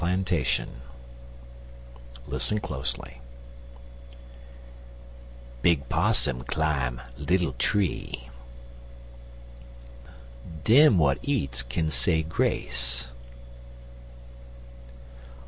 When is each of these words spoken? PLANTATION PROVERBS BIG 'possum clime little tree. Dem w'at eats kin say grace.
PLANTATION 0.01 0.81
PROVERBS 2.27 2.97
BIG 5.61 5.89
'possum 5.89 6.43
clime 6.45 7.01
little 7.19 7.53
tree. 7.53 8.29
Dem 10.63 10.93
w'at 10.97 11.19
eats 11.21 11.61
kin 11.61 11.91
say 11.91 12.23
grace. 12.23 13.09